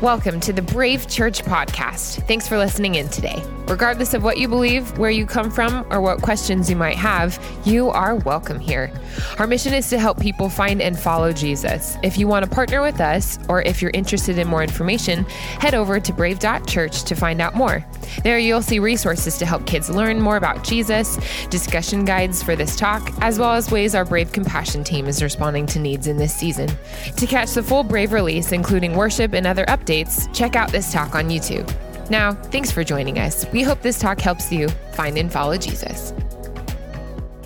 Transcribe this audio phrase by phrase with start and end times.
[0.00, 2.26] Welcome to the Brave Church Podcast.
[2.26, 3.44] Thanks for listening in today.
[3.70, 7.38] Regardless of what you believe, where you come from, or what questions you might have,
[7.64, 8.92] you are welcome here.
[9.38, 11.96] Our mission is to help people find and follow Jesus.
[12.02, 15.22] If you want to partner with us, or if you're interested in more information,
[15.60, 17.86] head over to brave.church to find out more.
[18.24, 21.16] There you'll see resources to help kids learn more about Jesus,
[21.46, 25.66] discussion guides for this talk, as well as ways our Brave Compassion team is responding
[25.66, 26.68] to needs in this season.
[27.16, 31.14] To catch the full Brave release, including worship and other updates, check out this talk
[31.14, 31.72] on YouTube.
[32.10, 33.46] Now, thanks for joining us.
[33.52, 36.12] We hope this talk helps you find and follow Jesus.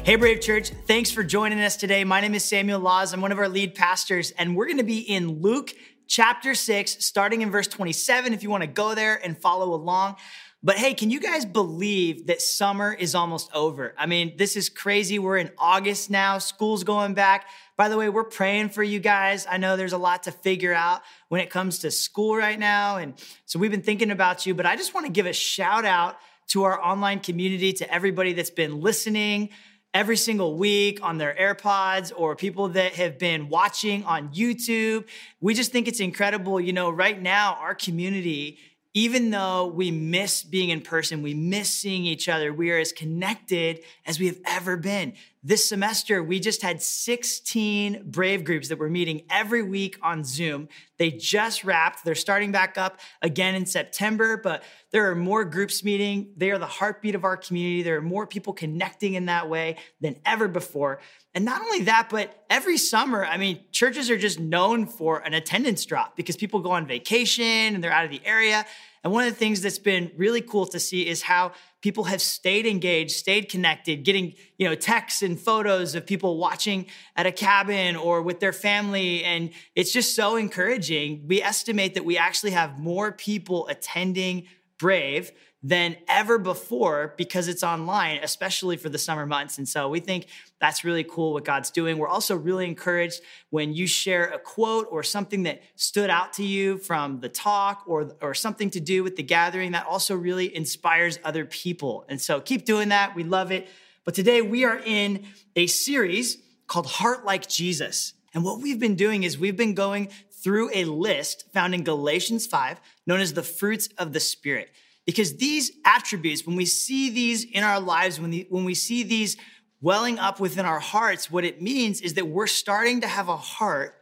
[0.04, 2.02] Hey, Brave Church, thanks for joining us today.
[2.02, 3.12] My name is Samuel Laws.
[3.12, 5.74] I'm one of our lead pastors, and we're going to be in Luke
[6.06, 10.16] chapter 6, starting in verse 27, if you want to go there and follow along.
[10.64, 13.94] But hey, can you guys believe that summer is almost over?
[13.98, 15.18] I mean, this is crazy.
[15.18, 17.50] We're in August now, school's going back.
[17.76, 19.46] By the way, we're praying for you guys.
[19.46, 22.96] I know there's a lot to figure out when it comes to school right now.
[22.96, 23.12] And
[23.44, 26.16] so we've been thinking about you, but I just want to give a shout out
[26.48, 29.50] to our online community, to everybody that's been listening
[29.92, 35.04] every single week on their AirPods or people that have been watching on YouTube.
[35.42, 36.58] We just think it's incredible.
[36.58, 38.58] You know, right now, our community
[38.94, 42.92] even though we miss being in person, we miss seeing each other, we are as
[42.92, 45.14] connected as we have ever been.
[45.46, 50.68] This semester, we just had 16 Brave groups that were meeting every week on Zoom.
[50.96, 52.02] They just wrapped.
[52.02, 56.32] They're starting back up again in September, but there are more groups meeting.
[56.34, 57.82] They are the heartbeat of our community.
[57.82, 61.00] There are more people connecting in that way than ever before.
[61.34, 65.34] And not only that, but every summer, I mean, churches are just known for an
[65.34, 68.64] attendance drop because people go on vacation and they're out of the area.
[69.02, 71.52] And one of the things that's been really cool to see is how
[71.84, 76.86] people have stayed engaged, stayed connected, getting, you know, texts and photos of people watching
[77.14, 79.22] at a cabin or with their family.
[79.22, 81.26] And it's just so encouraging.
[81.28, 85.30] We estimate that we actually have more people attending Brave
[85.62, 89.58] than ever before because it's online, especially for the summer months.
[89.58, 90.26] And so we think
[90.64, 91.98] that's really cool what God's doing.
[91.98, 93.20] We're also really encouraged
[93.50, 97.84] when you share a quote or something that stood out to you from the talk
[97.86, 102.06] or, or something to do with the gathering that also really inspires other people.
[102.08, 103.14] And so keep doing that.
[103.14, 103.68] We love it.
[104.06, 108.14] But today we are in a series called Heart Like Jesus.
[108.32, 112.46] And what we've been doing is we've been going through a list found in Galatians
[112.46, 114.70] 5 known as the fruits of the Spirit.
[115.04, 119.02] Because these attributes, when we see these in our lives, when, the, when we see
[119.02, 119.36] these
[119.84, 123.36] welling up within our hearts, what it means is that we're starting to have a
[123.36, 123.94] heart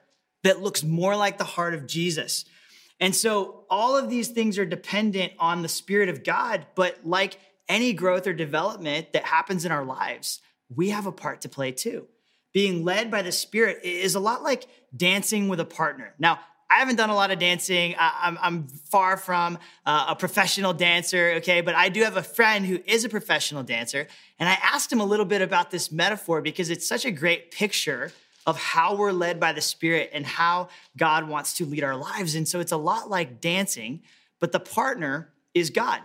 [0.44, 2.44] that looks more like the heart of Jesus.
[3.00, 7.36] And so all of these things are dependent on the Spirit of God, but like
[7.68, 10.40] any growth or development that happens in our lives,
[10.72, 12.06] we have a part to play too.
[12.52, 16.14] Being led by the Spirit is a lot like dancing with a partner.
[16.16, 16.38] Now,
[16.72, 17.94] I haven't done a lot of dancing.
[17.98, 21.60] I, am far from uh, a professional dancer, okay?
[21.60, 24.06] But I do have a friend who is a professional dancer.
[24.38, 27.50] And I asked him a little bit about this metaphor because it's such a great
[27.50, 28.10] picture
[28.46, 32.34] of how we're led by the Spirit and how God wants to lead our lives.
[32.34, 34.00] And so it's a lot like dancing,
[34.40, 36.00] but the partner is God.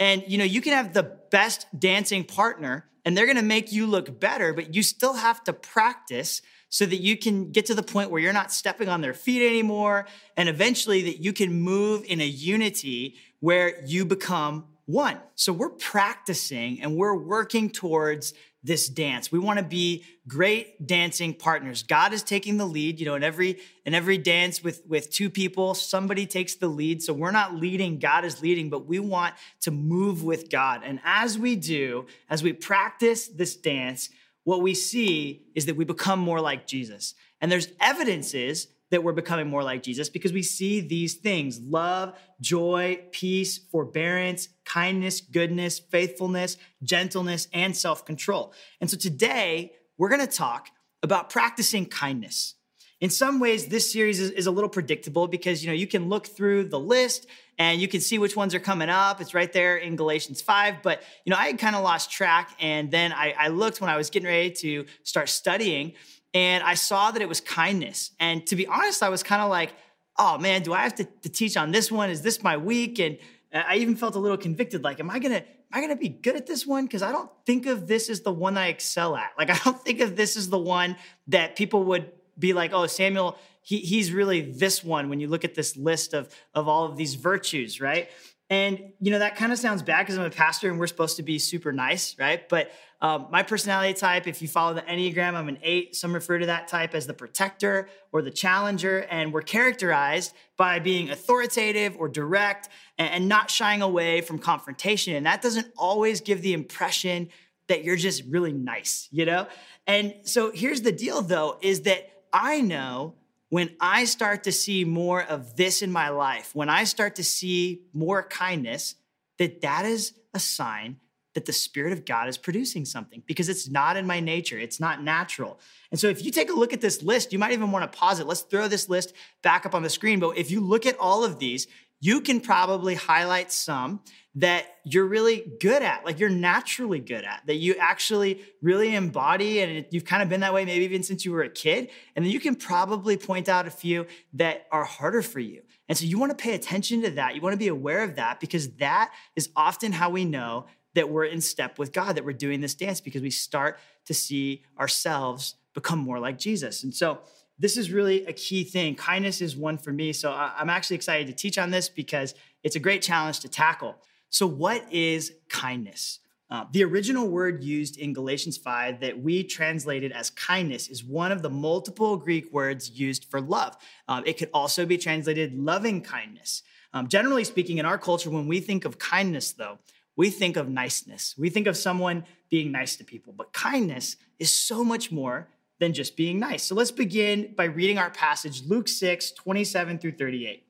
[0.00, 3.86] And you know, you can have the best dancing partner and they're gonna make you
[3.86, 7.82] look better, but you still have to practice so that you can get to the
[7.82, 10.06] point where you're not stepping on their feet anymore.
[10.36, 15.18] And eventually that you can move in a unity where you become one.
[15.34, 19.30] So we're practicing and we're working towards this dance.
[19.30, 21.82] We want to be great dancing partners.
[21.84, 25.30] God is taking the lead, you know, in every in every dance with with two
[25.30, 27.02] people, somebody takes the lead.
[27.02, 30.82] So we're not leading, God is leading, but we want to move with God.
[30.84, 34.10] And as we do, as we practice this dance,
[34.48, 37.12] what we see is that we become more like Jesus.
[37.38, 42.14] And there's evidences that we're becoming more like Jesus because we see these things love,
[42.40, 48.54] joy, peace, forbearance, kindness, goodness, faithfulness, gentleness, and self control.
[48.80, 50.70] And so today, we're gonna talk
[51.02, 52.54] about practicing kindness.
[53.00, 56.08] In some ways, this series is, is, a little predictable because you know you can
[56.08, 57.26] look through the list
[57.58, 59.20] and you can see which ones are coming up.
[59.20, 60.76] It's right there in Galatians 5.
[60.82, 62.50] But, you know, I had kind of lost track.
[62.60, 65.94] And then I, I looked when I was getting ready to start studying
[66.32, 68.12] and I saw that it was kindness.
[68.20, 69.72] And to be honest, I was kind of like,
[70.18, 72.10] oh man, do I have to, to, teach on this one?
[72.10, 72.98] Is this my week?
[73.00, 73.18] And
[73.52, 76.36] I even felt a little convicted, like, am I gonna, am I gonna be good
[76.36, 76.84] at this one?
[76.84, 79.30] Because I don't think of this as the one I excel at.
[79.38, 80.96] Like, I don't think of this as the one
[81.28, 85.44] that people would be like, oh, Samuel, he, he's really this one when you look
[85.44, 88.08] at this list of, of all of these virtues, right?
[88.50, 91.16] And, you know, that kind of sounds bad because I'm a pastor and we're supposed
[91.16, 92.48] to be super nice, right?
[92.48, 92.70] But
[93.02, 95.94] um, my personality type, if you follow the Enneagram, I'm an eight.
[95.94, 99.06] Some refer to that type as the protector or the challenger.
[99.10, 105.14] And we're characterized by being authoritative or direct and, and not shying away from confrontation.
[105.14, 107.28] And that doesn't always give the impression
[107.68, 109.46] that you're just really nice, you know?
[109.86, 113.14] And so here's the deal though, is that I know
[113.48, 117.24] when I start to see more of this in my life, when I start to
[117.24, 118.94] see more kindness,
[119.38, 120.98] that that is a sign
[121.34, 124.58] that the Spirit of God is producing something because it's not in my nature.
[124.58, 125.60] It's not natural.
[125.90, 127.98] And so if you take a look at this list, you might even want to
[127.98, 128.26] pause it.
[128.26, 130.18] Let's throw this list back up on the screen.
[130.18, 131.68] But if you look at all of these,
[132.00, 134.00] you can probably highlight some
[134.36, 139.60] that you're really good at, like you're naturally good at, that you actually really embody.
[139.60, 141.90] And you've kind of been that way maybe even since you were a kid.
[142.14, 145.62] And then you can probably point out a few that are harder for you.
[145.88, 147.34] And so you want to pay attention to that.
[147.34, 151.08] You want to be aware of that because that is often how we know that
[151.08, 154.62] we're in step with God, that we're doing this dance because we start to see
[154.78, 156.84] ourselves become more like Jesus.
[156.84, 157.20] And so
[157.58, 158.94] this is really a key thing.
[158.94, 160.12] Kindness is one for me.
[160.12, 163.96] So I'm actually excited to teach on this because it's a great challenge to tackle.
[164.30, 166.20] So, what is kindness?
[166.50, 171.30] Uh, the original word used in Galatians 5 that we translated as kindness is one
[171.30, 173.76] of the multiple Greek words used for love.
[174.06, 176.62] Um, it could also be translated loving kindness.
[176.94, 179.78] Um, generally speaking, in our culture, when we think of kindness, though,
[180.16, 181.34] we think of niceness.
[181.36, 185.92] We think of someone being nice to people, but kindness is so much more than
[185.92, 186.64] just being nice.
[186.64, 190.64] So let's begin by reading our passage, Luke 6, 27 through 38.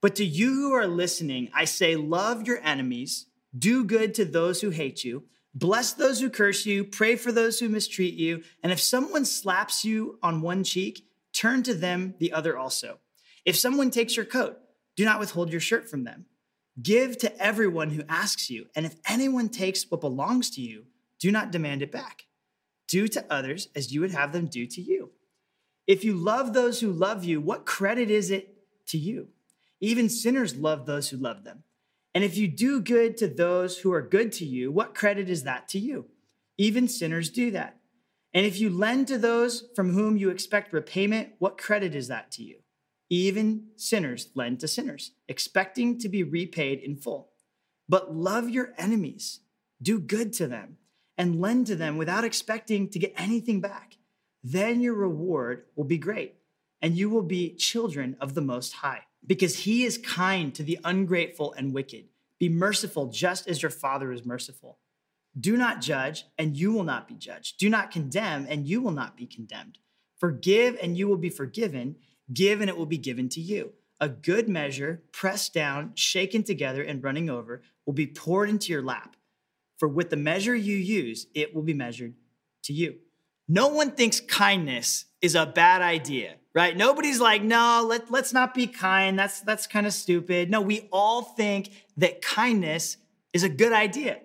[0.00, 3.26] But to you who are listening, I say, love your enemies,
[3.56, 5.24] do good to those who hate you,
[5.54, 8.42] bless those who curse you, pray for those who mistreat you.
[8.62, 12.98] And if someone slaps you on one cheek, turn to them the other also.
[13.44, 14.58] If someone takes your coat,
[14.96, 16.26] do not withhold your shirt from them.
[16.80, 18.66] Give to everyone who asks you.
[18.74, 20.86] And if anyone takes what belongs to you,
[21.18, 22.24] do not demand it back.
[22.92, 25.12] Do to others as you would have them do to you.
[25.86, 28.54] If you love those who love you, what credit is it
[28.88, 29.28] to you?
[29.80, 31.62] Even sinners love those who love them.
[32.14, 35.44] And if you do good to those who are good to you, what credit is
[35.44, 36.04] that to you?
[36.58, 37.78] Even sinners do that.
[38.34, 42.30] And if you lend to those from whom you expect repayment, what credit is that
[42.32, 42.58] to you?
[43.08, 47.30] Even sinners lend to sinners, expecting to be repaid in full.
[47.88, 49.40] But love your enemies,
[49.80, 50.76] do good to them,
[51.22, 53.96] and lend to them without expecting to get anything back.
[54.42, 56.34] Then your reward will be great,
[56.82, 60.80] and you will be children of the Most High because he is kind to the
[60.82, 62.06] ungrateful and wicked.
[62.40, 64.80] Be merciful just as your Father is merciful.
[65.38, 67.56] Do not judge, and you will not be judged.
[67.56, 69.78] Do not condemn, and you will not be condemned.
[70.18, 71.94] Forgive, and you will be forgiven.
[72.32, 73.74] Give, and it will be given to you.
[74.00, 78.82] A good measure, pressed down, shaken together, and running over, will be poured into your
[78.82, 79.14] lap.
[79.82, 82.14] For with the measure you use, it will be measured
[82.62, 82.98] to you.
[83.48, 86.76] No one thinks kindness is a bad idea right?
[86.76, 89.18] Nobody's like, no, let, let's not be kind.
[89.18, 90.50] That's, that's kind of stupid.
[90.50, 92.98] No, we all think that kindness
[93.32, 94.20] is a good idea.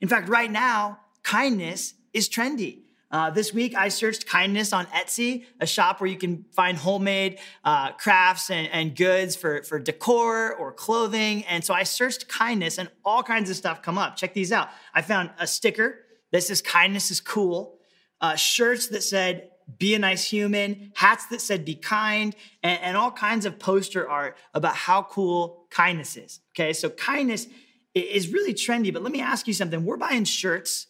[0.00, 2.80] In fact, right now, kindness is trendy.
[3.10, 7.38] Uh, this week, I searched kindness on Etsy, a shop where you can find homemade
[7.64, 11.42] uh, crafts and, and, goods for, for decor or clothing.
[11.44, 14.16] And so I searched kindness, and all kinds of stuff come up.
[14.16, 14.68] Check these out.
[14.92, 16.00] I found a sticker
[16.32, 17.78] that says kindness is cool,
[18.20, 22.96] uh, shirts that said be a nice human, hats that said be kind, and, and
[22.96, 26.40] all kinds of poster art about how cool kindness is.
[26.54, 27.46] Okay, so kindness
[27.94, 29.84] is really trendy, but let me ask you something.
[29.84, 30.88] We're buying shirts,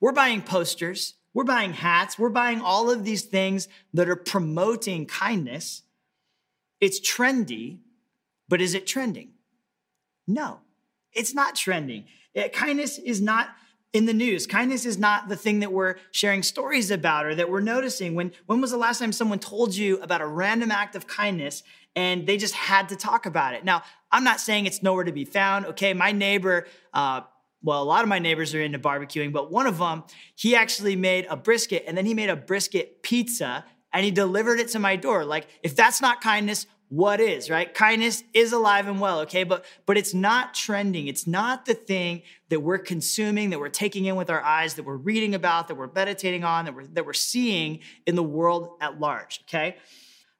[0.00, 5.04] we're buying posters, we're buying hats, we're buying all of these things that are promoting
[5.04, 5.82] kindness.
[6.80, 7.80] It's trendy,
[8.48, 9.32] but is it trending?
[10.26, 10.60] No,
[11.12, 12.06] it's not trending.
[12.54, 13.50] Kindness is not
[13.92, 14.46] in the news.
[14.46, 18.14] Kindness is not the thing that we're sharing stories about or that we're noticing.
[18.14, 21.62] When, when was the last time someone told you about a random act of kindness
[21.94, 23.62] and they just had to talk about it?
[23.62, 25.66] Now, I'm not saying it's nowhere to be found.
[25.66, 27.20] Okay, my neighbor, uh,
[27.62, 30.96] well, a lot of my neighbors are into barbecuing, but one of them, he actually
[30.96, 34.78] made a brisket and then he made a brisket pizza and he delivered it to
[34.78, 35.24] my door.
[35.24, 37.72] Like, if that's not kindness, what is, right?
[37.72, 39.42] Kindness is alive and well, okay?
[39.42, 41.08] But but it's not trending.
[41.08, 44.84] It's not the thing that we're consuming, that we're taking in with our eyes, that
[44.84, 48.76] we're reading about, that we're meditating on, that we're that we're seeing in the world
[48.80, 49.76] at large, okay?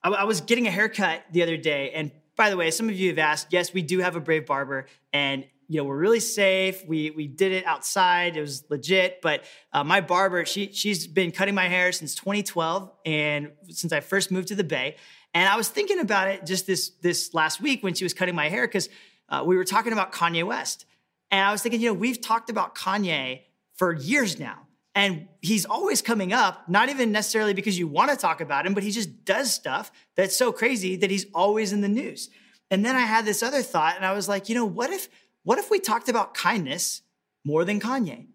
[0.05, 2.95] I, I was getting a haircut the other day, and by the way, some of
[2.95, 6.21] you have asked, yes, we do have a brave barber, and you know we're really
[6.21, 6.85] safe.
[6.87, 9.21] We we did it outside; it was legit.
[9.23, 14.01] But uh, my barber, she she's been cutting my hair since 2012, and since I
[14.01, 14.97] first moved to the Bay.
[15.35, 18.35] And I was thinking about it just this this last week when she was cutting
[18.35, 18.89] my hair because
[19.29, 20.87] uh, we were talking about Kanye West.
[21.31, 23.43] And I was thinking, you know, we've talked about Kanye
[23.75, 24.67] for years now.
[24.95, 28.73] And he's always coming up, not even necessarily because you want to talk about him,
[28.73, 32.31] but he just does stuff that's so crazy that he's always in the news.
[32.71, 35.09] And then I had this other thought, and I was like, you know, what if,
[35.47, 37.03] what if we talked about kindness
[37.45, 38.27] more than Kanye?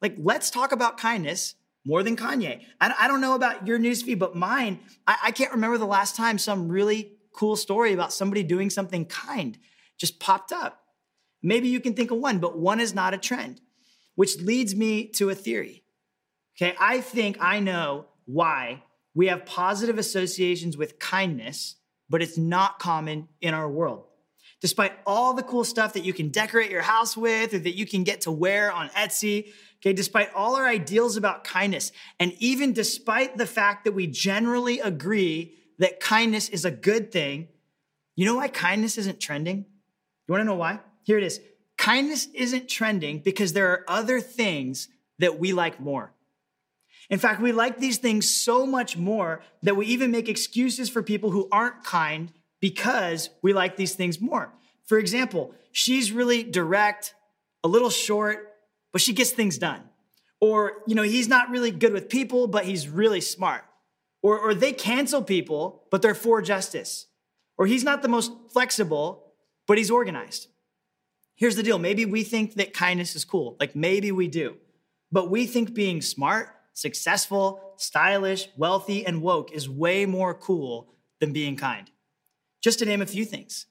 [0.00, 2.62] Like, let's talk about kindness more than Kanye.
[2.80, 6.14] I, I don't know about your newsfeed, but mine, I, I can't remember the last
[6.14, 9.58] time some really cool story about somebody doing something kind
[9.98, 10.84] just popped up.
[11.42, 13.60] Maybe you can think of one, but one is not a trend,
[14.14, 15.82] which leads me to a theory.
[16.56, 21.74] Okay, I think I know why we have positive associations with kindness,
[22.08, 24.06] but it's not common in our world.
[24.62, 27.84] Despite all the cool stuff that you can decorate your house with or that you
[27.84, 29.48] can get to wear on Etsy,
[29.80, 31.90] okay, despite all our ideals about kindness,
[32.20, 37.48] and even despite the fact that we generally agree that kindness is a good thing,
[38.14, 39.66] you know why kindness isn't trending?
[40.28, 40.78] You wanna know why?
[41.02, 41.40] Here it is.
[41.76, 44.88] Kindness isn't trending because there are other things
[45.18, 46.12] that we like more.
[47.10, 51.02] In fact, we like these things so much more that we even make excuses for
[51.02, 54.54] people who aren't kind because we like these things more.
[54.86, 57.14] For example, she's really direct,
[57.62, 58.54] a little short,
[58.92, 59.82] but she gets things done.
[60.40, 63.64] Or, you know, he's not really good with people, but he's really smart.
[64.22, 67.06] Or, or they cancel people, but they're for justice.
[67.58, 69.32] Or he's not the most flexible,
[69.66, 70.46] but he's organized.
[71.34, 73.56] Here's the deal maybe we think that kindness is cool.
[73.58, 74.56] Like maybe we do.
[75.10, 80.88] But we think being smart successful, stylish, wealthy, and woke is way more cool
[81.20, 81.90] than being kind.
[82.62, 83.66] Just to name a few things.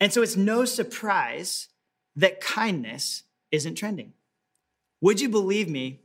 [0.00, 1.68] And so it's no surprise
[2.16, 4.12] that kindness isn't trending.
[5.00, 6.00] Would you believe me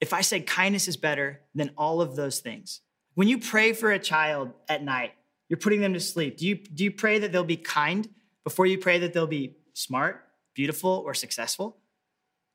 [0.00, 2.80] if I said kindness is better than all of those things?
[3.14, 5.12] When you pray for a child at night,
[5.48, 6.38] you're putting them to sleep.
[6.38, 8.08] Do you, do you pray that they'll be kind
[8.44, 10.24] before you pray that they'll be smart,
[10.54, 11.76] beautiful, or successful?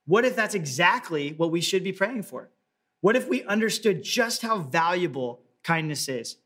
[0.06, 2.50] What if that's exactly what we should be praying for?
[3.02, 6.38] What if we understood just how valuable kindness is?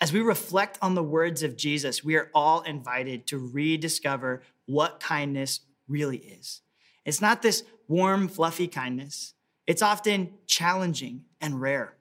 [0.00, 4.98] As we reflect on the words of Jesus, we are all invited to rediscover what
[4.98, 6.62] kindness really is.
[7.04, 9.34] It's not this warm, fluffy kindness,
[9.66, 11.96] it's often challenging and rare.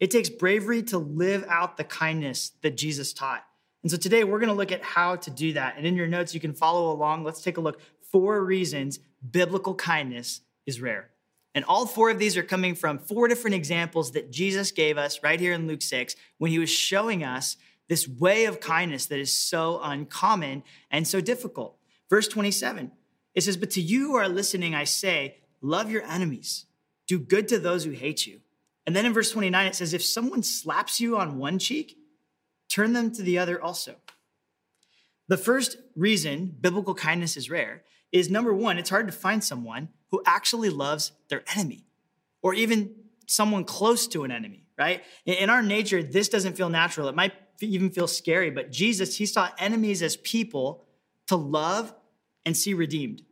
[0.00, 3.44] It takes bravery to live out the kindness that Jesus taught.
[3.82, 5.76] And so today we're going to look at how to do that.
[5.76, 7.24] And in your notes, you can follow along.
[7.24, 7.80] Let's take a look.
[8.12, 11.10] Four reasons biblical kindness is rare.
[11.54, 15.22] And all four of these are coming from four different examples that Jesus gave us
[15.22, 17.56] right here in Luke 6 when he was showing us
[17.88, 21.76] this way of kindness that is so uncommon and so difficult.
[22.10, 22.92] Verse 27,
[23.34, 26.66] it says, But to you who are listening, I say, love your enemies,
[27.06, 28.40] do good to those who hate you.
[28.86, 31.96] And then in verse 29, it says, If someone slaps you on one cheek,
[32.68, 33.96] turn them to the other also.
[35.28, 39.88] The first reason biblical kindness is rare is number one, it's hard to find someone
[40.10, 41.84] who actually loves their enemy
[42.42, 42.94] or even
[43.26, 45.02] someone close to an enemy, right?
[45.26, 47.08] In our nature, this doesn't feel natural.
[47.08, 50.84] It might even feel scary, but Jesus, he saw enemies as people
[51.26, 51.92] to love
[52.46, 53.22] and see redeemed.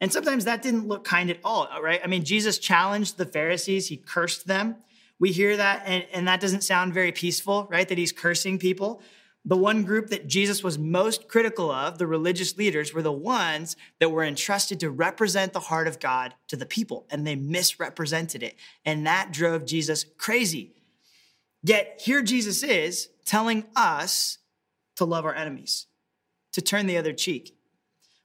[0.00, 2.00] And sometimes that didn't look kind at all, right?
[2.02, 4.76] I mean, Jesus challenged the Pharisees, he cursed them.
[5.20, 7.88] We hear that, and, and that doesn't sound very peaceful, right?
[7.88, 9.00] That he's cursing people.
[9.46, 13.76] The one group that Jesus was most critical of, the religious leaders, were the ones
[14.00, 18.42] that were entrusted to represent the heart of God to the people, and they misrepresented
[18.42, 18.56] it.
[18.86, 20.72] And that drove Jesus crazy.
[21.62, 24.38] Yet here Jesus is telling us
[24.96, 25.86] to love our enemies,
[26.52, 27.54] to turn the other cheek.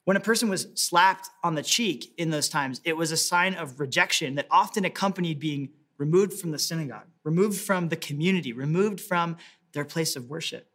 [0.06, 3.56] When a person was slapped on the cheek in those times, it was a sign
[3.56, 9.02] of rejection that often accompanied being removed from the synagogue, removed from the community, removed
[9.02, 9.36] from
[9.74, 10.69] their place of worship.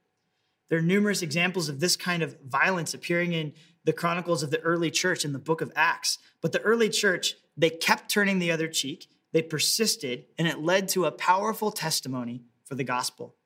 [0.74, 3.52] There are numerous examples of this kind of violence appearing in
[3.84, 6.18] the chronicles of the early church in the book of Acts.
[6.40, 10.88] But the early church, they kept turning the other cheek, they persisted, and it led
[10.88, 13.36] to a powerful testimony for the gospel.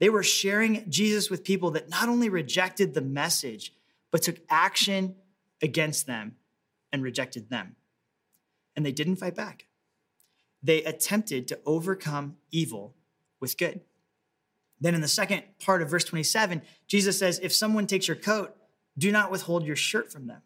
[0.00, 3.72] They were sharing Jesus with people that not only rejected the message,
[4.10, 5.14] but took action
[5.62, 6.36] against them
[6.92, 7.76] and rejected them.
[8.76, 9.64] And they didn't fight back.
[10.62, 12.94] They attempted to overcome evil
[13.40, 13.80] with good.
[14.80, 18.54] Then in the second part of verse 27, Jesus says, If someone takes your coat,
[18.98, 20.42] do not withhold your shirt from them.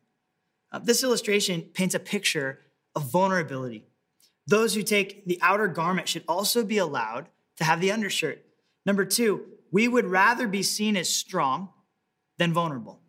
[0.72, 2.60] Uh, this illustration paints a picture
[2.94, 3.86] of vulnerability.
[4.46, 8.44] Those who take the outer garment should also be allowed to have the undershirt.
[8.86, 11.70] Number two, we would rather be seen as strong
[12.38, 13.00] than vulnerable.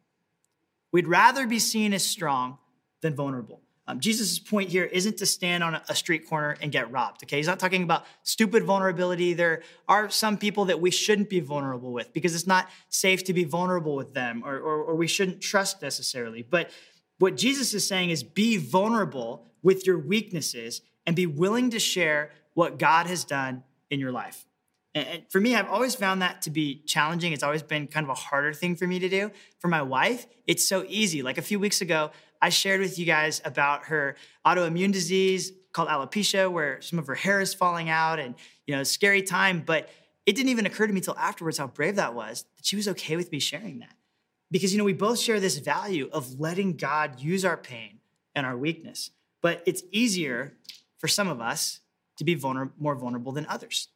[0.92, 2.58] We'd rather be seen as strong
[3.02, 3.62] than vulnerable.
[3.88, 7.38] Um, Jesus' point here isn't to stand on a street corner and get robbed, okay?
[7.38, 9.34] He's not talking about stupid vulnerability.
[9.34, 13.34] There are some people that we shouldn't be vulnerable with because it's not safe to
[13.34, 16.44] be vulnerable with them or, or, or we shouldn't trust necessarily.
[16.44, 16.70] But
[17.18, 22.32] what Jesus is saying is be vulnerable with your weaknesses and be willing to share
[22.54, 24.46] what God has done in your life.
[24.94, 27.32] And for me, I've always found that to be challenging.
[27.32, 29.32] It's always been kind of a harder thing for me to do.
[29.60, 31.22] For my wife, it's so easy.
[31.22, 32.12] Like a few weeks ago,
[32.42, 37.16] I shared with you guys about her autoimmune disease called alopecia, where some of her
[37.16, 39.64] hair is falling out and, you know, scary time.
[39.66, 39.90] But
[40.26, 42.88] it didn't even occur to me till afterwards how brave that was, that she was
[42.90, 43.96] okay with me sharing that.
[44.50, 48.00] Because, you know, we both share this value of letting God use our pain
[48.36, 49.12] and our weakness.
[49.42, 50.54] But it's easier
[50.98, 51.80] for some of us
[52.18, 53.88] to be vulner- more vulnerable than others.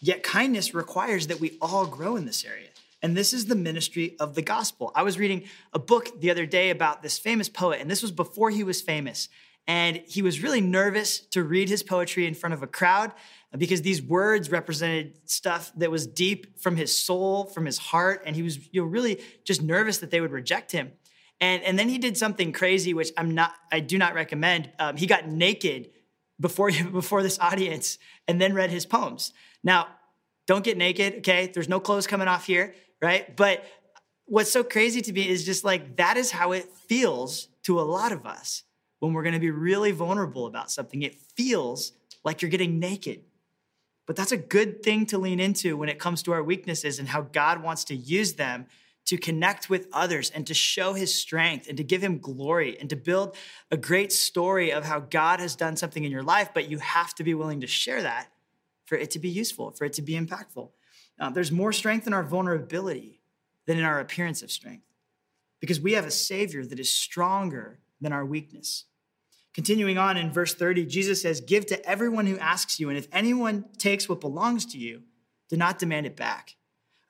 [0.00, 2.69] Yet kindness requires that we all grow in this area.
[3.02, 4.92] And this is the ministry of the gospel.
[4.94, 8.12] I was reading a book the other day about this famous poet, and this was
[8.12, 9.28] before he was famous.
[9.66, 13.12] And he was really nervous to read his poetry in front of a crowd
[13.56, 18.22] because these words represented stuff that was deep from his soul, from his heart.
[18.26, 20.92] And he was you know, really just nervous that they would reject him.
[21.40, 24.70] And, and then he did something crazy, which I'm not, I do not recommend.
[24.78, 25.90] Um, he got naked
[26.38, 29.32] before, before this audience and then read his poems.
[29.62, 29.88] Now,
[30.46, 31.50] don't get naked, okay?
[31.52, 33.34] There's no clothes coming off here, right?
[33.36, 33.64] But
[34.26, 37.82] what's so crazy to me is just like that is how it feels to a
[37.82, 38.64] lot of us
[39.00, 41.02] when we're gonna be really vulnerable about something.
[41.02, 41.92] It feels
[42.24, 43.22] like you're getting naked.
[44.06, 47.08] But that's a good thing to lean into when it comes to our weaknesses and
[47.08, 48.66] how God wants to use them
[49.06, 52.90] to connect with others and to show his strength and to give him glory and
[52.90, 53.36] to build
[53.70, 56.50] a great story of how God has done something in your life.
[56.52, 58.28] But you have to be willing to share that
[58.84, 60.70] for it to be useful, for it to be impactful.
[61.20, 63.20] Uh, there's more strength in our vulnerability
[63.66, 64.86] than in our appearance of strength
[65.60, 68.86] because we have a Savior that is stronger than our weakness.
[69.52, 73.06] Continuing on in verse 30, Jesus says, Give to everyone who asks you, and if
[73.12, 75.02] anyone takes what belongs to you,
[75.48, 76.56] do not demand it back.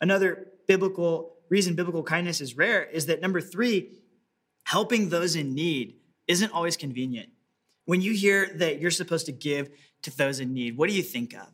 [0.00, 3.90] Another biblical reason biblical kindness is rare is that number three,
[4.64, 7.28] helping those in need isn't always convenient.
[7.84, 9.70] When you hear that you're supposed to give
[10.02, 11.48] to those in need, what do you think of?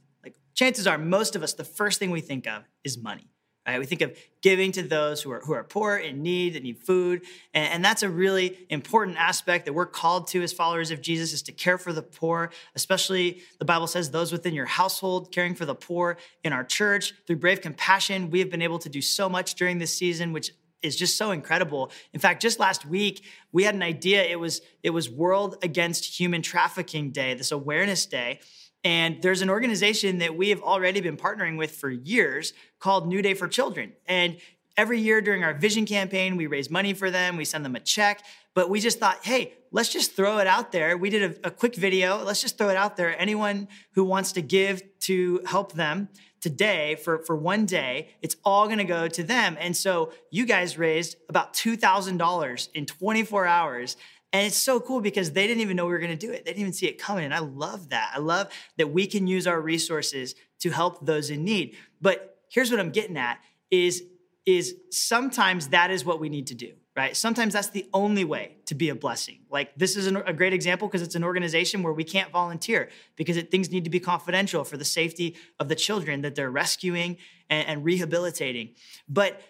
[0.56, 3.30] Chances are most of us, the first thing we think of is money.
[3.66, 3.80] Right?
[3.80, 6.78] We think of giving to those who are, who are poor, in need, that need
[6.78, 7.22] food.
[7.52, 11.32] And, and, that's a really important aspect that we're called to as followers of Jesus
[11.32, 15.56] is to care for the poor, especially the Bible says those within your household, caring
[15.56, 17.12] for the poor in our church.
[17.26, 20.52] Through brave compassion, we have been able to do so much during this season, which
[20.80, 21.90] is just so incredible.
[22.12, 24.22] In fact, just last week, we had an idea.
[24.22, 28.38] It was, it was World Against Human Trafficking Day, this awareness day.
[28.86, 33.20] And there's an organization that we have already been partnering with for years called New
[33.20, 33.94] Day for Children.
[34.06, 34.36] And
[34.76, 37.80] every year during our vision campaign, we raise money for them, we send them a
[37.80, 38.22] check.
[38.54, 40.96] But we just thought, hey, let's just throw it out there.
[40.96, 42.22] We did a, a quick video.
[42.22, 43.20] Let's just throw it out there.
[43.20, 46.08] Anyone who wants to give to help them
[46.40, 49.56] today for, for one day, it's all gonna go to them.
[49.58, 53.96] And so you guys raised about $2,000 in 24 hours
[54.32, 56.44] and it's so cool because they didn't even know we were going to do it.
[56.44, 57.24] They didn't even see it coming.
[57.24, 58.10] And I love that.
[58.14, 61.76] I love that we can use our resources to help those in need.
[62.00, 63.38] But here's what I'm getting at
[63.70, 64.02] is,
[64.44, 67.16] is sometimes that is what we need to do, right?
[67.16, 69.40] Sometimes that's the only way to be a blessing.
[69.50, 72.90] Like this is an, a great example because it's an organization where we can't volunteer
[73.16, 76.50] because it, things need to be confidential for the safety of the children that they're
[76.50, 77.16] rescuing
[77.48, 78.74] and, and rehabilitating.
[79.08, 79.40] But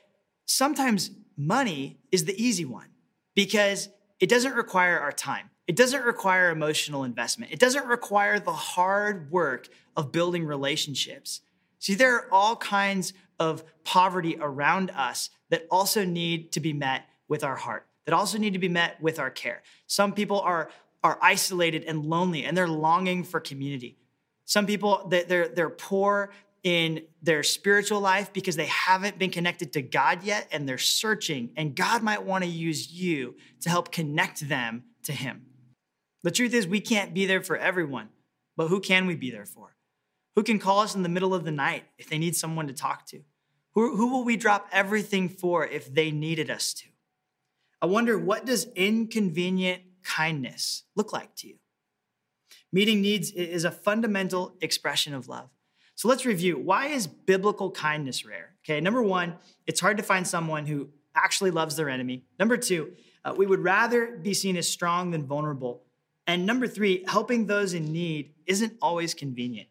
[0.45, 2.89] sometimes money is the easy one
[3.35, 3.89] because
[4.21, 5.51] it doesn't require our time.
[5.67, 7.53] It doesn't require emotional investment.
[7.53, 11.41] It doesn't require the hard work of building relationships.
[11.79, 17.07] See, there are all kinds of poverty around us that also need to be met
[17.29, 19.63] with our heart, that also need to be met with our care.
[19.87, 20.71] Some people are,
[21.03, 23.99] are isolated and lonely and they're longing for community.
[24.45, 26.31] Some people, they're, they're poor
[26.63, 31.51] in their spiritual life because they haven't been connected to God yet and they're searching,
[31.57, 35.47] and God might want to use you to help connect them to Him.
[36.23, 38.09] The truth is, we can't be there for everyone,
[38.57, 39.77] but who can we be there for?
[40.35, 42.75] Who can call us in the middle of the night if they need someone to
[42.75, 43.23] talk to?
[43.75, 46.87] Who, who will we drop everything for if they needed us to?
[47.81, 51.57] I wonder what does inconvenient kindness look like to you?
[52.73, 55.51] Meeting needs is a fundamental expression of love.
[55.97, 56.59] So let's review.
[56.59, 58.55] Why is biblical kindness rare?
[58.65, 59.35] Okay, number one,
[59.67, 62.25] it's hard to find someone who actually loves their enemy.
[62.39, 62.93] Number two,
[63.25, 65.83] uh, we would rather be seen as strong than vulnerable.
[66.27, 69.69] And number three, helping those in need isn't always convenient.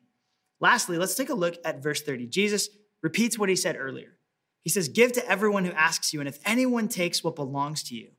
[0.60, 2.26] Lastly, let's take a look at verse 30.
[2.28, 2.70] Jesus
[3.04, 4.18] repeats what he said earlier.
[4.62, 7.96] He says, Give to everyone who asks you, and if anyone takes what belongs to
[7.96, 8.10] you,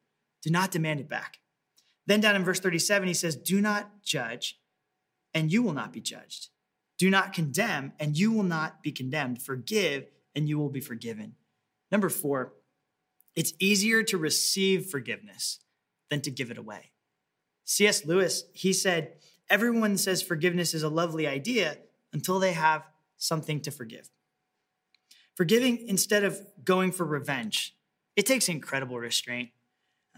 [0.42, 1.40] do not demand it back.
[2.06, 4.60] Then down in verse 37, he says, Do not judge,
[5.34, 6.50] and you will not be judged.
[6.98, 9.42] Do not condemn, and you will not be condemned.
[9.42, 11.34] Forgive, and you will be forgiven.
[11.90, 12.54] Number four,
[13.34, 15.60] it's easier to receive forgiveness
[16.10, 16.92] than to give it away.
[17.64, 18.04] C.S.
[18.04, 19.12] Lewis, he said,
[19.48, 21.78] Everyone says forgiveness is a lovely idea
[22.12, 24.10] until they have something to forgive.
[25.34, 27.76] Forgiving instead of going for revenge,
[28.16, 29.50] it takes incredible restraint.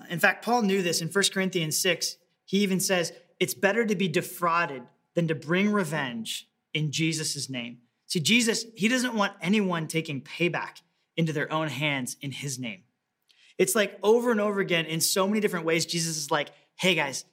[0.01, 2.17] Uh, in fact, Paul knew this in 1 Corinthians 6.
[2.45, 4.83] He even says, It's better to be defrauded
[5.15, 7.79] than to bring revenge in Jesus' name.
[8.07, 10.81] See, Jesus, he doesn't want anyone taking payback
[11.17, 12.83] into their own hands in his name.
[13.59, 16.95] It's like over and over again in so many different ways, Jesus is like, hey
[16.95, 17.25] guys,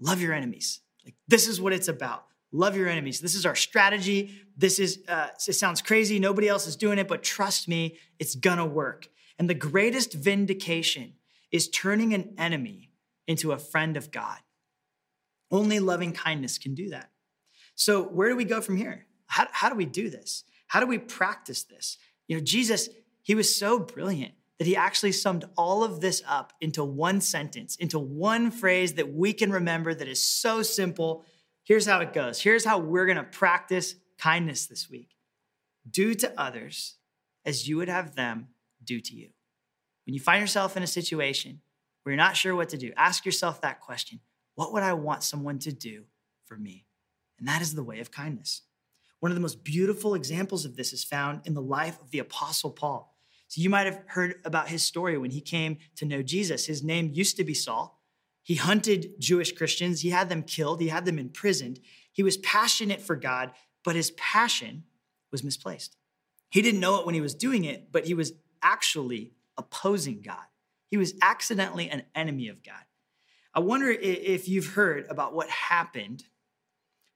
[0.00, 0.80] love your enemies.
[1.04, 2.26] Like, this is what it's about.
[2.52, 3.20] Love your enemies.
[3.20, 4.34] This is our strategy.
[4.56, 6.18] This is, uh, it sounds crazy.
[6.18, 9.08] Nobody else is doing it, but trust me, it's gonna work.
[9.38, 11.14] And the greatest vindication
[11.52, 12.90] is turning an enemy
[13.26, 14.38] into a friend of God.
[15.50, 17.10] Only loving kindness can do that.
[17.80, 19.06] So, where do we go from here?
[19.24, 20.44] How, how do we do this?
[20.66, 21.96] How do we practice this?
[22.28, 22.90] You know, Jesus,
[23.22, 27.76] he was so brilliant that he actually summed all of this up into one sentence,
[27.76, 31.24] into one phrase that we can remember that is so simple.
[31.64, 32.38] Here's how it goes.
[32.38, 35.16] Here's how we're going to practice kindness this week
[35.90, 36.96] do to others
[37.46, 38.48] as you would have them
[38.84, 39.30] do to you.
[40.04, 41.62] When you find yourself in a situation
[42.02, 44.20] where you're not sure what to do, ask yourself that question
[44.54, 46.04] What would I want someone to do
[46.44, 46.84] for me?
[47.40, 48.62] And that is the way of kindness.
[49.18, 52.20] One of the most beautiful examples of this is found in the life of the
[52.20, 53.16] Apostle Paul.
[53.48, 56.66] So you might have heard about his story when he came to know Jesus.
[56.66, 58.00] His name used to be Saul.
[58.42, 61.80] He hunted Jewish Christians, he had them killed, he had them imprisoned.
[62.12, 63.52] He was passionate for God,
[63.84, 64.84] but his passion
[65.30, 65.96] was misplaced.
[66.50, 70.44] He didn't know it when he was doing it, but he was actually opposing God.
[70.88, 72.82] He was accidentally an enemy of God.
[73.54, 76.24] I wonder if you've heard about what happened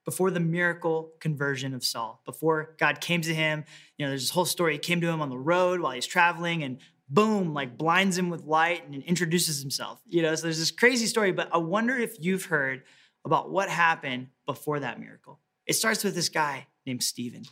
[0.05, 3.65] before the miracle conversion of Saul, before God came to him.
[3.97, 4.75] You know, there's this whole story.
[4.75, 8.31] He came to him on the road while he's traveling and boom, like blinds him
[8.31, 10.01] with light and introduces himself.
[10.07, 12.83] You know, so there's this crazy story, but I wonder if you've heard
[13.25, 15.41] about what happened before that miracle.
[15.67, 17.45] It starts with this guy named Stephen,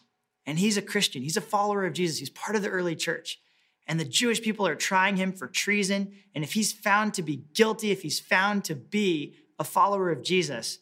[0.44, 1.22] and he's a Christian.
[1.22, 2.18] He's a follower of Jesus.
[2.18, 3.40] He's part of the early church.
[3.86, 6.12] And the Jewish people are trying him for treason.
[6.34, 10.22] And if he's found to be guilty, if he's found to be a follower of
[10.22, 10.78] Jesus,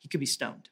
[0.00, 0.68] he could be stoned.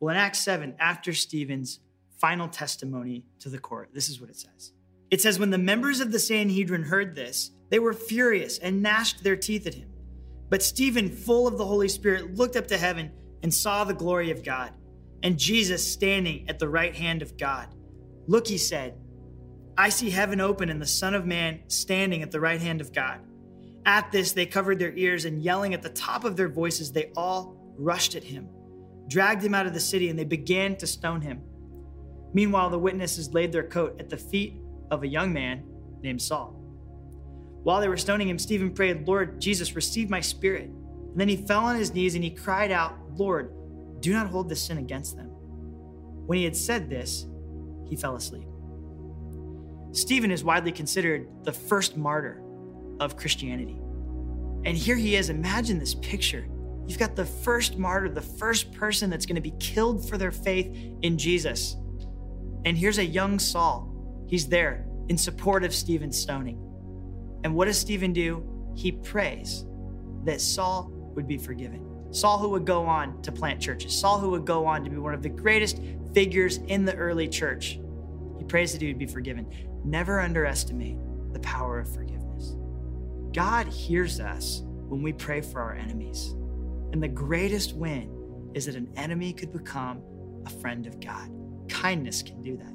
[0.00, 1.78] Well, in Acts 7, after Stephen's
[2.18, 4.72] final testimony to the court, this is what it says.
[5.12, 9.22] It says, When the members of the Sanhedrin heard this, they were furious and gnashed
[9.22, 9.90] their teeth at him.
[10.48, 13.12] But Stephen, full of the Holy Spirit, looked up to heaven
[13.42, 14.72] and saw the glory of God,
[15.22, 17.68] and Jesus standing at the right hand of God.
[18.26, 18.98] Look, he said,
[19.76, 22.92] I see heaven open and the Son of Man standing at the right hand of
[22.92, 23.20] God.
[23.84, 27.10] At this, they covered their ears and yelling at the top of their voices, they
[27.16, 28.48] all rushed at him,
[29.08, 31.42] dragged him out of the city, and they began to stone him.
[32.32, 34.56] Meanwhile, the witnesses laid their coat at the feet
[34.90, 35.64] of a young man
[36.02, 36.58] named Saul.
[37.62, 40.68] While they were stoning him, Stephen prayed, Lord Jesus, receive my spirit.
[40.68, 43.52] And then he fell on his knees and he cried out, Lord,
[44.00, 45.28] do not hold this sin against them.
[46.26, 47.26] When he had said this,
[47.88, 48.48] he fell asleep.
[49.92, 52.41] Stephen is widely considered the first martyr
[53.04, 53.78] of Christianity.
[54.64, 55.28] And here he is.
[55.28, 56.46] Imagine this picture.
[56.86, 60.30] You've got the first martyr, the first person that's going to be killed for their
[60.30, 61.76] faith in Jesus.
[62.64, 63.88] And here's a young Saul.
[64.28, 66.58] He's there in support of Stephen's stoning.
[67.44, 68.48] And what does Stephen do?
[68.74, 69.64] He prays
[70.24, 71.88] that Saul would be forgiven.
[72.12, 74.98] Saul, who would go on to plant churches, Saul, who would go on to be
[74.98, 75.80] one of the greatest
[76.14, 77.80] figures in the early church.
[78.38, 79.50] He prays that he would be forgiven.
[79.84, 80.98] Never underestimate
[81.32, 82.21] the power of forgiveness.
[83.32, 86.34] God hears us when we pray for our enemies.
[86.92, 90.02] And the greatest win is that an enemy could become
[90.44, 91.30] a friend of God.
[91.68, 92.74] Kindness can do that.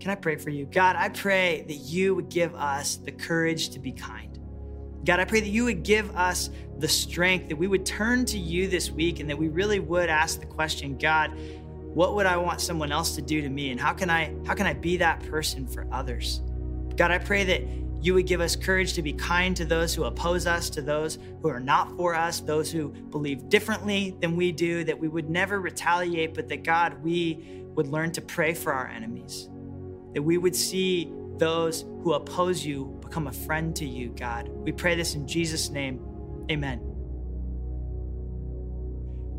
[0.00, 0.66] Can I pray for you?
[0.66, 4.38] God, I pray that you would give us the courage to be kind.
[5.04, 8.38] God, I pray that you would give us the strength, that we would turn to
[8.38, 11.32] you this week and that we really would ask the question, God,
[11.94, 13.70] what would I want someone else to do to me?
[13.70, 16.42] And how can I how can I be that person for others?
[16.96, 17.62] God, I pray that
[18.00, 21.18] you would give us courage to be kind to those who oppose us, to those
[21.42, 25.28] who are not for us, those who believe differently than we do, that we would
[25.28, 29.48] never retaliate, but that God, we would learn to pray for our enemies,
[30.14, 34.48] that we would see those who oppose you become a friend to you, God.
[34.48, 36.00] We pray this in Jesus' name.
[36.50, 36.87] Amen.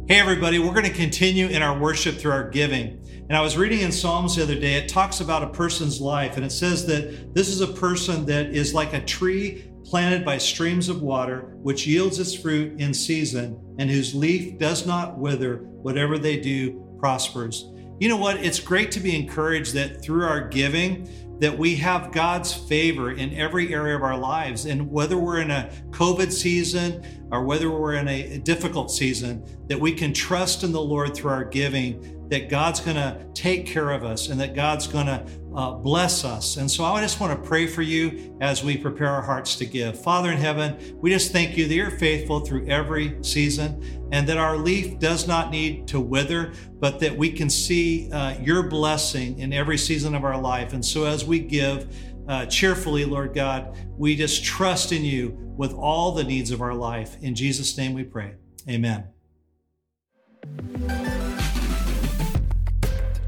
[0.09, 2.99] Hey, everybody, we're going to continue in our worship through our giving.
[3.29, 6.35] And I was reading in Psalms the other day, it talks about a person's life,
[6.35, 10.39] and it says that this is a person that is like a tree planted by
[10.39, 15.57] streams of water, which yields its fruit in season, and whose leaf does not wither.
[15.57, 17.69] Whatever they do prospers.
[17.99, 18.37] You know what?
[18.37, 21.07] It's great to be encouraged that through our giving,
[21.39, 24.65] that we have God's favor in every area of our lives.
[24.65, 29.79] And whether we're in a COVID season or whether we're in a difficult season, that
[29.79, 33.91] we can trust in the Lord through our giving that God's going to take care
[33.91, 36.57] of us and that God's going to uh, bless us.
[36.57, 39.65] And so I just want to pray for you as we prepare our hearts to
[39.65, 39.99] give.
[39.99, 44.37] Father in heaven, we just thank you that you're faithful through every season and that
[44.37, 49.39] our leaf does not need to wither, but that we can see uh, your blessing
[49.39, 50.73] in every season of our life.
[50.73, 51.93] And so as we give,
[52.27, 56.75] uh, cheerfully, Lord God, we just trust in you with all the needs of our
[56.75, 57.17] life.
[57.21, 58.35] In Jesus' name we pray.
[58.69, 59.07] Amen.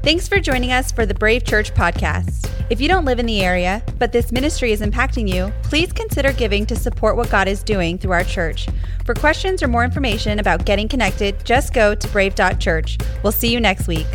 [0.02, 2.50] Thanks for joining us for the Brave Church podcast.
[2.70, 6.32] If you don't live in the area, but this ministry is impacting you, please consider
[6.32, 8.66] giving to support what God is doing through our church.
[9.04, 12.98] For questions or more information about getting connected, just go to brave.church.
[13.22, 14.08] We'll see you next week.